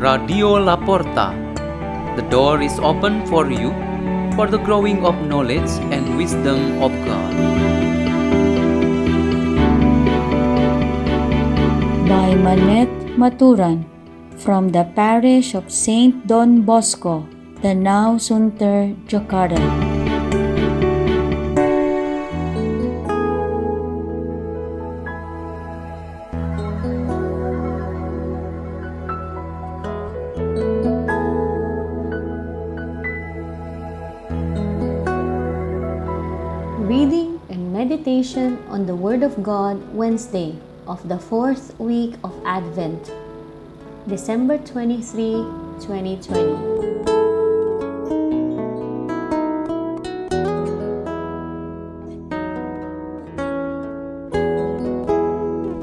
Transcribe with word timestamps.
Radio 0.00 0.56
La 0.56 0.76
Porta. 0.76 1.26
The 2.16 2.22
door 2.30 2.62
is 2.62 2.78
open 2.78 3.26
for 3.26 3.50
you 3.50 3.68
for 4.34 4.46
the 4.46 4.56
growing 4.56 5.04
of 5.04 5.14
knowledge 5.28 5.68
and 5.92 6.16
wisdom 6.16 6.80
of 6.80 6.90
God. 7.04 7.34
by 12.08 12.34
Manette 12.34 13.12
Maturan 13.20 13.84
from 14.38 14.70
the 14.70 14.84
parish 14.96 15.54
of 15.54 15.70
Saint 15.70 16.26
Don 16.26 16.62
Bosco, 16.62 17.28
Danau 17.60 18.16
Sunter, 18.16 18.96
Jakarta. 19.06 19.89
Reading 36.80 37.38
and 37.50 37.74
meditation 37.74 38.56
on 38.72 38.86
the 38.86 38.96
Word 38.96 39.22
of 39.22 39.42
God 39.42 39.76
Wednesday 39.92 40.56
of 40.88 41.06
the 41.06 41.18
fourth 41.18 41.78
week 41.78 42.16
of 42.24 42.32
Advent, 42.46 43.12
December 44.08 44.56
23, 44.56 45.44
2020. 45.84 46.30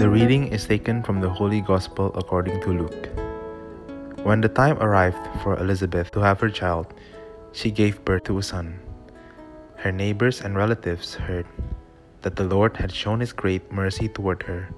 The 0.00 0.08
reading 0.08 0.48
is 0.48 0.64
taken 0.64 1.02
from 1.02 1.20
the 1.20 1.28
Holy 1.28 1.60
Gospel 1.60 2.12
according 2.14 2.62
to 2.62 2.70
Luke. 2.72 3.10
When 4.24 4.40
the 4.40 4.48
time 4.48 4.78
arrived 4.80 5.20
for 5.42 5.60
Elizabeth 5.60 6.10
to 6.12 6.20
have 6.20 6.40
her 6.40 6.48
child, 6.48 6.94
she 7.52 7.70
gave 7.70 8.02
birth 8.06 8.24
to 8.24 8.38
a 8.38 8.42
son. 8.42 8.87
Her 9.78 9.92
neighbors 9.92 10.40
and 10.40 10.56
relatives 10.56 11.14
heard 11.14 11.46
that 12.22 12.34
the 12.34 12.42
Lord 12.42 12.76
had 12.76 12.90
shown 12.90 13.20
his 13.20 13.32
great 13.32 13.70
mercy 13.70 14.08
toward 14.08 14.42
her, 14.42 14.68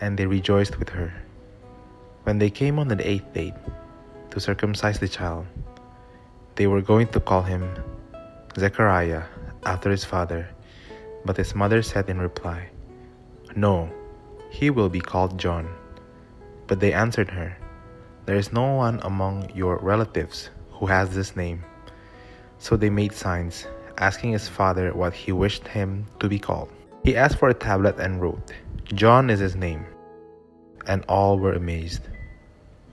and 0.00 0.18
they 0.18 0.26
rejoiced 0.26 0.80
with 0.80 0.88
her. 0.88 1.14
When 2.24 2.38
they 2.42 2.50
came 2.50 2.80
on 2.80 2.88
the 2.88 2.98
eighth 2.98 3.32
day 3.32 3.54
to 4.30 4.40
circumcise 4.40 4.98
the 4.98 5.06
child, 5.06 5.46
they 6.56 6.66
were 6.66 6.82
going 6.82 7.06
to 7.14 7.20
call 7.20 7.42
him 7.42 7.70
Zechariah 8.58 9.22
after 9.64 9.90
his 9.90 10.04
father, 10.04 10.50
but 11.24 11.36
his 11.36 11.54
mother 11.54 11.80
said 11.80 12.10
in 12.10 12.18
reply, 12.18 12.66
No, 13.54 13.88
he 14.50 14.70
will 14.70 14.88
be 14.88 15.00
called 15.00 15.38
John. 15.38 15.70
But 16.66 16.80
they 16.80 16.92
answered 16.92 17.30
her, 17.30 17.56
There 18.26 18.34
is 18.34 18.52
no 18.52 18.74
one 18.74 18.98
among 19.04 19.54
your 19.54 19.78
relatives 19.78 20.50
who 20.72 20.86
has 20.86 21.14
this 21.14 21.36
name. 21.36 21.62
So 22.58 22.74
they 22.76 22.90
made 22.90 23.12
signs, 23.12 23.68
asking 23.98 24.32
his 24.32 24.48
father 24.48 24.92
what 24.92 25.14
he 25.14 25.32
wished 25.32 25.66
him 25.68 26.06
to 26.20 26.28
be 26.28 26.38
called. 26.38 26.70
He 27.04 27.16
asked 27.16 27.38
for 27.38 27.48
a 27.48 27.54
tablet 27.54 27.98
and 27.98 28.20
wrote, 28.20 28.52
John 28.94 29.30
is 29.30 29.40
his 29.40 29.56
name. 29.56 29.86
And 30.86 31.04
all 31.08 31.38
were 31.38 31.52
amazed. 31.52 32.08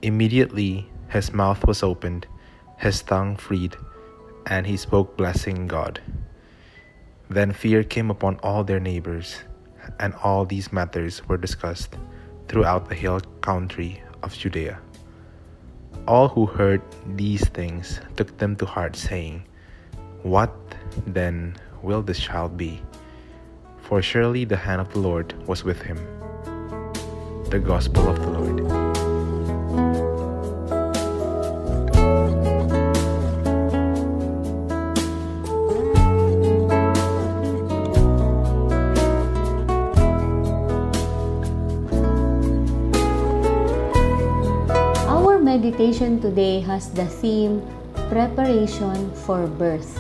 Immediately 0.02 0.90
his 1.10 1.32
mouth 1.32 1.66
was 1.66 1.84
opened, 1.84 2.26
his 2.78 3.02
tongue 3.02 3.36
freed, 3.38 3.76
and 4.48 4.66
he 4.66 4.78
spoke 4.78 5.16
blessing 5.16 5.68
God. 5.68 6.02
Then 7.30 7.54
fear 7.54 7.84
came 7.84 8.10
upon 8.10 8.40
all 8.44 8.64
their 8.64 8.80
neighbors, 8.80 9.38
and 10.00 10.14
all 10.24 10.46
these 10.46 10.74
matters 10.74 11.22
were 11.28 11.38
discussed 11.38 11.96
throughout 12.48 12.90
the 12.90 12.96
hill 12.96 13.20
country 13.42 14.02
of 14.22 14.38
Judea. 14.38 14.80
All 16.08 16.28
who 16.28 16.46
heard 16.46 16.82
these 17.16 17.48
things 17.50 18.02
took 18.16 18.38
them 18.38 18.56
to 18.58 18.66
heart, 18.66 18.96
saying, 18.96 19.46
What 20.24 20.63
then 21.08 21.56
will 21.82 22.02
this 22.02 22.20
child 22.20 22.58
be? 22.58 22.82
For 23.82 24.02
surely 24.02 24.46
the 24.46 24.58
hand 24.58 24.82
of 24.82 24.92
the 24.94 25.00
Lord 25.00 25.34
was 25.48 25.64
with 25.64 25.82
him. 25.82 25.98
The 27.50 27.60
Gospel 27.60 28.10
of 28.10 28.22
the 28.22 28.30
Lord. 28.32 28.62
Our 45.08 45.38
meditation 45.38 46.22
today 46.22 46.62
has 46.62 46.90
the 46.90 47.06
theme 47.06 47.62
Preparation 48.10 49.12
for 49.14 49.46
Birth. 49.48 50.00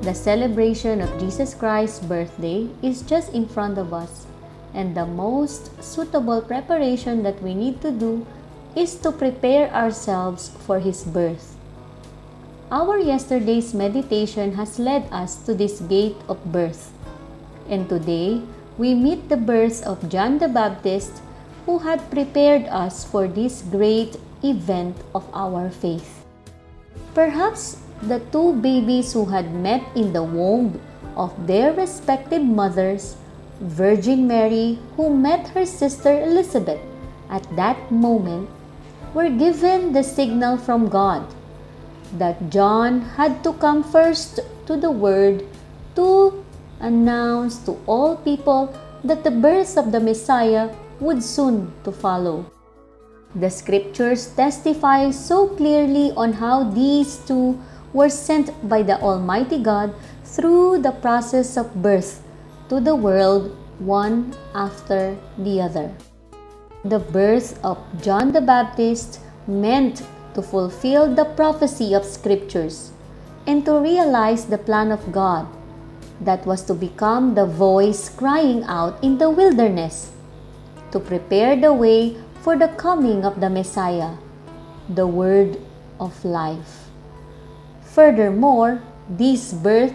The 0.00 0.14
celebration 0.16 1.02
of 1.04 1.12
Jesus 1.20 1.52
Christ's 1.52 2.00
birthday 2.00 2.72
is 2.80 3.02
just 3.04 3.36
in 3.36 3.44
front 3.44 3.76
of 3.76 3.92
us, 3.92 4.24
and 4.72 4.96
the 4.96 5.04
most 5.04 5.76
suitable 5.84 6.40
preparation 6.40 7.22
that 7.22 7.36
we 7.42 7.52
need 7.52 7.84
to 7.84 7.92
do 7.92 8.24
is 8.74 8.96
to 9.04 9.12
prepare 9.12 9.68
ourselves 9.68 10.56
for 10.64 10.80
his 10.80 11.04
birth. 11.04 11.52
Our 12.72 12.96
yesterday's 12.96 13.74
meditation 13.74 14.56
has 14.56 14.78
led 14.78 15.04
us 15.12 15.36
to 15.44 15.52
this 15.52 15.84
gate 15.84 16.16
of 16.32 16.40
birth, 16.48 16.96
and 17.68 17.84
today 17.84 18.40
we 18.78 18.94
meet 18.96 19.28
the 19.28 19.36
birth 19.36 19.84
of 19.84 20.08
John 20.08 20.38
the 20.38 20.48
Baptist 20.48 21.20
who 21.66 21.76
had 21.76 22.10
prepared 22.10 22.64
us 22.72 23.04
for 23.04 23.28
this 23.28 23.60
great 23.68 24.16
event 24.40 24.96
of 25.14 25.28
our 25.34 25.68
faith. 25.68 26.24
Perhaps 27.12 27.84
the 28.02 28.20
two 28.32 28.54
babies 28.54 29.12
who 29.12 29.24
had 29.26 29.54
met 29.54 29.84
in 29.94 30.12
the 30.12 30.22
womb 30.22 30.80
of 31.16 31.34
their 31.46 31.72
respective 31.74 32.42
mothers, 32.42 33.16
Virgin 33.60 34.26
Mary, 34.26 34.78
who 34.96 35.14
met 35.14 35.48
her 35.48 35.66
sister 35.66 36.22
Elizabeth 36.22 36.80
at 37.28 37.44
that 37.56 37.90
moment, 37.92 38.48
were 39.12 39.28
given 39.28 39.92
the 39.92 40.02
signal 40.02 40.56
from 40.56 40.88
God 40.88 41.26
that 42.14 42.50
John 42.50 43.00
had 43.02 43.44
to 43.44 43.52
come 43.54 43.82
first 43.84 44.40
to 44.66 44.76
the 44.76 44.90
Word 44.90 45.44
to 45.94 46.44
announce 46.80 47.58
to 47.66 47.78
all 47.86 48.16
people 48.16 48.74
that 49.04 49.24
the 49.24 49.30
birth 49.30 49.76
of 49.76 49.92
the 49.92 50.00
Messiah 50.00 50.70
would 51.00 51.22
soon 51.22 51.72
to 51.84 51.92
follow. 51.92 52.50
The 53.34 53.50
scriptures 53.50 54.26
testify 54.34 55.10
so 55.10 55.48
clearly 55.48 56.10
on 56.16 56.32
how 56.34 56.64
these 56.64 57.18
two 57.26 57.60
were 57.92 58.08
sent 58.08 58.52
by 58.68 58.82
the 58.82 59.00
Almighty 59.00 59.62
God 59.62 59.94
through 60.24 60.78
the 60.78 60.92
process 60.92 61.56
of 61.56 61.82
birth 61.82 62.22
to 62.68 62.80
the 62.80 62.94
world 62.94 63.56
one 63.78 64.34
after 64.54 65.16
the 65.38 65.60
other. 65.60 65.90
The 66.84 66.98
birth 66.98 67.58
of 67.64 67.78
John 68.00 68.32
the 68.32 68.40
Baptist 68.40 69.20
meant 69.46 70.02
to 70.34 70.42
fulfill 70.42 71.14
the 71.14 71.24
prophecy 71.24 71.94
of 71.94 72.04
scriptures 72.04 72.92
and 73.46 73.64
to 73.64 73.80
realize 73.80 74.46
the 74.46 74.58
plan 74.58 74.92
of 74.92 75.12
God 75.12 75.48
that 76.20 76.44
was 76.46 76.62
to 76.64 76.74
become 76.74 77.34
the 77.34 77.46
voice 77.46 78.08
crying 78.08 78.62
out 78.64 79.02
in 79.02 79.18
the 79.18 79.30
wilderness 79.30 80.12
to 80.92 81.00
prepare 81.00 81.56
the 81.56 81.72
way 81.72 82.16
for 82.42 82.56
the 82.56 82.68
coming 82.76 83.24
of 83.24 83.40
the 83.40 83.50
Messiah, 83.50 84.14
the 84.88 85.06
Word 85.06 85.58
of 85.98 86.24
life. 86.24 86.89
Furthermore, 87.90 88.82
this 89.08 89.52
birth 89.52 89.94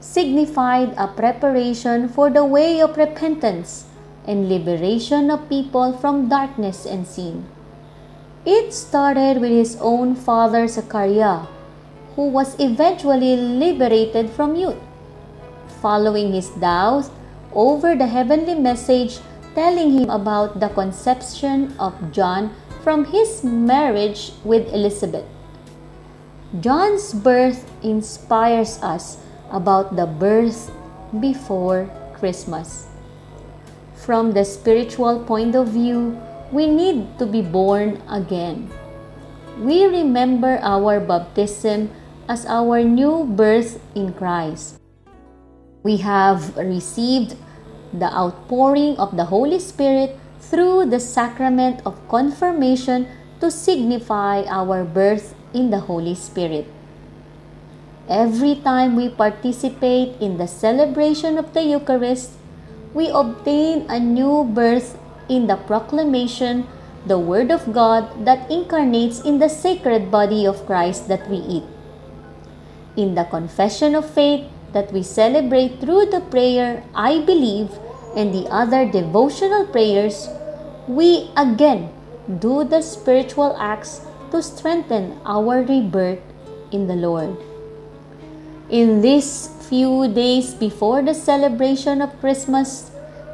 signified 0.00 0.94
a 0.96 1.06
preparation 1.06 2.08
for 2.08 2.30
the 2.30 2.44
way 2.44 2.80
of 2.80 2.96
repentance 2.96 3.84
and 4.26 4.48
liberation 4.48 5.30
of 5.30 5.48
people 5.48 5.92
from 5.92 6.28
darkness 6.28 6.86
and 6.86 7.06
sin. 7.06 7.44
It 8.46 8.72
started 8.72 9.40
with 9.40 9.50
his 9.50 9.76
own 9.80 10.14
father 10.16 10.66
Zechariah, 10.66 11.44
who 12.16 12.28
was 12.28 12.56
eventually 12.58 13.36
liberated 13.36 14.30
from 14.30 14.56
youth, 14.56 14.80
following 15.82 16.32
his 16.32 16.48
doubts 16.56 17.10
over 17.52 17.94
the 17.94 18.06
heavenly 18.06 18.54
message 18.54 19.20
telling 19.54 19.92
him 19.92 20.08
about 20.08 20.60
the 20.60 20.68
conception 20.70 21.74
of 21.78 21.92
John 22.12 22.54
from 22.82 23.04
his 23.04 23.44
marriage 23.44 24.32
with 24.44 24.72
Elizabeth. 24.72 25.26
John's 26.58 27.14
birth 27.14 27.62
inspires 27.78 28.82
us 28.82 29.22
about 29.54 29.94
the 29.94 30.06
birth 30.06 30.66
before 31.22 31.86
Christmas. 32.18 32.90
From 33.94 34.34
the 34.34 34.42
spiritual 34.42 35.22
point 35.22 35.54
of 35.54 35.68
view, 35.70 36.18
we 36.50 36.66
need 36.66 37.06
to 37.22 37.26
be 37.26 37.38
born 37.38 38.02
again. 38.10 38.66
We 39.62 39.86
remember 39.86 40.58
our 40.58 40.98
baptism 40.98 41.94
as 42.26 42.42
our 42.46 42.82
new 42.82 43.30
birth 43.30 43.78
in 43.94 44.10
Christ. 44.14 44.82
We 45.84 45.98
have 46.02 46.56
received 46.56 47.38
the 47.94 48.10
outpouring 48.10 48.98
of 48.98 49.14
the 49.14 49.30
Holy 49.30 49.62
Spirit 49.62 50.18
through 50.40 50.90
the 50.90 50.98
sacrament 50.98 51.78
of 51.86 51.94
confirmation 52.08 53.06
to 53.38 53.54
signify 53.54 54.42
our 54.50 54.82
birth 54.82 55.38
in 55.54 55.70
the 55.70 55.80
Holy 55.80 56.14
Spirit. 56.14 56.66
Every 58.08 58.56
time 58.56 58.96
we 58.96 59.08
participate 59.08 60.20
in 60.20 60.38
the 60.38 60.48
celebration 60.48 61.38
of 61.38 61.54
the 61.54 61.62
Eucharist, 61.62 62.32
we 62.92 63.08
obtain 63.08 63.86
a 63.88 64.00
new 64.00 64.44
birth 64.44 64.98
in 65.28 65.46
the 65.46 65.56
proclamation, 65.56 66.66
the 67.06 67.18
Word 67.18 67.50
of 67.50 67.72
God 67.72 68.24
that 68.26 68.50
incarnates 68.50 69.20
in 69.20 69.38
the 69.38 69.48
sacred 69.48 70.10
body 70.10 70.44
of 70.44 70.66
Christ 70.66 71.06
that 71.06 71.28
we 71.30 71.36
eat. 71.36 71.64
In 72.96 73.14
the 73.14 73.24
confession 73.24 73.94
of 73.94 74.10
faith 74.10 74.44
that 74.72 74.92
we 74.92 75.02
celebrate 75.02 75.78
through 75.80 76.06
the 76.06 76.20
prayer, 76.20 76.82
I 76.94 77.20
believe, 77.20 77.70
and 78.16 78.34
the 78.34 78.50
other 78.50 78.90
devotional 78.90 79.66
prayers, 79.66 80.28
we 80.88 81.30
again 81.36 81.92
do 82.40 82.64
the 82.64 82.82
spiritual 82.82 83.56
acts 83.58 84.02
to 84.30 84.42
strengthen 84.42 85.18
our 85.24 85.62
rebirth 85.62 86.22
in 86.72 86.86
the 86.86 86.96
Lord. 86.96 87.36
In 88.70 89.00
these 89.00 89.50
few 89.68 90.06
days 90.08 90.54
before 90.54 91.02
the 91.02 91.14
celebration 91.14 92.00
of 92.02 92.18
Christmas, 92.20 92.90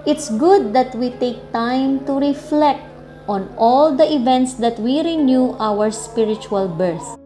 it's 0.07 0.31
good 0.31 0.73
that 0.73 0.95
we 0.95 1.11
take 1.11 1.53
time 1.53 2.05
to 2.07 2.15
reflect 2.15 2.81
on 3.29 3.53
all 3.57 3.95
the 3.95 4.07
events 4.07 4.55
that 4.55 4.79
we 4.79 5.03
renew 5.03 5.57
our 5.59 5.91
spiritual 5.91 6.69
birth. 6.69 7.19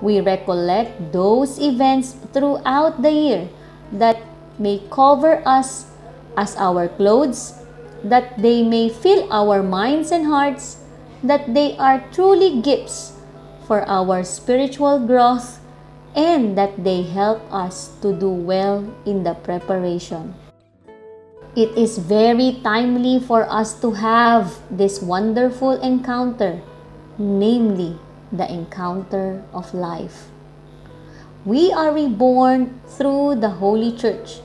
We 0.00 0.20
recollect 0.20 1.12
those 1.12 1.58
events 1.58 2.16
throughout 2.32 3.02
the 3.02 3.10
year 3.10 3.48
that 3.92 4.18
may 4.58 4.82
cover 4.90 5.42
us 5.46 5.90
as 6.36 6.56
our 6.56 6.88
clothes, 6.88 7.54
that 8.04 8.40
they 8.40 8.62
may 8.62 8.88
fill 8.88 9.30
our 9.32 9.62
minds 9.62 10.10
and 10.10 10.26
hearts, 10.26 10.81
that 11.22 11.54
they 11.54 11.76
are 11.78 12.02
truly 12.12 12.60
gifts 12.60 13.14
for 13.66 13.86
our 13.88 14.24
spiritual 14.24 14.98
growth 14.98 15.60
and 16.14 16.58
that 16.58 16.84
they 16.84 17.02
help 17.02 17.40
us 17.50 17.94
to 18.02 18.12
do 18.12 18.28
well 18.28 18.84
in 19.06 19.22
the 19.22 19.34
preparation. 19.34 20.34
It 21.54 21.76
is 21.76 21.98
very 21.98 22.60
timely 22.64 23.20
for 23.20 23.44
us 23.48 23.78
to 23.80 23.92
have 23.92 24.56
this 24.70 25.00
wonderful 25.00 25.80
encounter, 25.80 26.60
namely 27.18 27.98
the 28.32 28.50
encounter 28.50 29.44
of 29.52 29.72
life. 29.74 30.28
We 31.44 31.72
are 31.72 31.92
reborn 31.92 32.80
through 32.86 33.36
the 33.36 33.50
Holy 33.50 33.92
Church, 33.92 34.40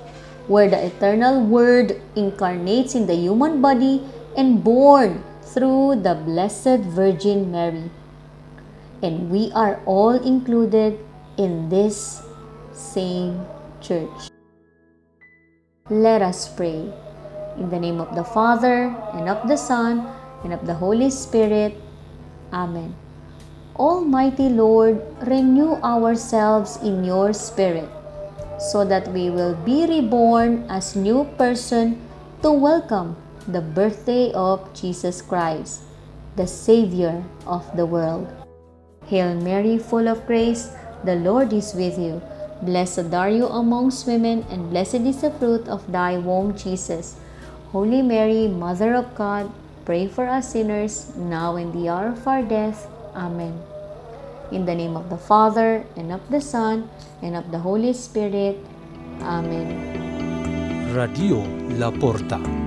where 0.47 0.69
the 0.69 0.87
eternal 0.87 1.43
Word 1.43 2.01
incarnates 2.15 2.95
in 2.95 3.07
the 3.07 3.15
human 3.15 3.61
body 3.61 4.03
and 4.35 4.63
born 4.63 5.23
through 5.57 5.97
the 6.05 6.13
Blessed 6.13 6.85
Virgin 6.93 7.49
Mary. 7.49 7.89
And 9.01 9.33
we 9.33 9.49
are 9.57 9.81
all 9.89 10.13
included 10.13 11.01
in 11.41 11.65
this 11.73 12.21
same 12.69 13.41
church. 13.81 14.29
Let 15.89 16.21
us 16.21 16.45
pray. 16.45 16.93
In 17.57 17.73
the 17.73 17.81
name 17.81 17.97
of 17.97 18.13
the 18.13 18.21
Father, 18.21 18.93
and 19.17 19.25
of 19.25 19.49
the 19.49 19.57
Son, 19.57 20.05
and 20.45 20.53
of 20.53 20.69
the 20.69 20.77
Holy 20.77 21.09
Spirit. 21.09 21.73
Amen. 22.53 22.93
Almighty 23.81 24.49
Lord, 24.53 25.01
renew 25.25 25.81
ourselves 25.81 26.77
in 26.85 27.01
your 27.01 27.33
Spirit, 27.33 27.89
so 28.61 28.85
that 28.85 29.09
we 29.09 29.33
will 29.33 29.57
be 29.65 29.89
reborn 29.89 30.69
as 30.69 30.93
new 30.93 31.25
person 31.33 31.97
to 32.45 32.53
welcome 32.53 33.17
the 33.47 33.61
birthday 33.61 34.31
of 34.33 34.59
Jesus 34.75 35.21
Christ, 35.21 35.81
the 36.35 36.47
Savior 36.47 37.23
of 37.45 37.63
the 37.77 37.85
world. 37.85 38.27
Hail 39.07 39.39
Mary, 39.39 39.77
full 39.77 40.07
of 40.07 40.27
grace, 40.27 40.69
the 41.03 41.15
Lord 41.15 41.53
is 41.53 41.73
with 41.73 41.97
you. 41.97 42.21
Blessed 42.61 43.13
are 43.13 43.29
you 43.29 43.47
amongst 43.47 44.05
women, 44.05 44.43
and 44.49 44.69
blessed 44.69 45.07
is 45.07 45.21
the 45.21 45.31
fruit 45.31 45.67
of 45.69 45.89
thy 45.91 46.17
womb, 46.17 46.57
Jesus. 46.57 47.15
Holy 47.71 48.01
Mary, 48.01 48.47
Mother 48.47 48.95
of 48.95 49.15
God, 49.15 49.51
pray 49.85 50.07
for 50.07 50.27
us 50.27 50.51
sinners, 50.51 51.15
now 51.15 51.55
and 51.55 51.71
the 51.71 51.87
hour 51.87 52.09
of 52.11 52.27
our 52.27 52.43
death. 52.43 52.89
Amen. 53.15 53.55
In 54.51 54.65
the 54.65 54.75
name 54.75 54.97
of 54.97 55.09
the 55.09 55.17
Father, 55.17 55.85
and 55.95 56.11
of 56.11 56.21
the 56.29 56.41
Son, 56.41 56.89
and 57.21 57.35
of 57.35 57.51
the 57.51 57.59
Holy 57.59 57.93
Spirit. 57.93 58.59
Amen. 59.21 60.91
Radio 60.93 61.43
La 61.77 61.91
Porta. 61.91 62.66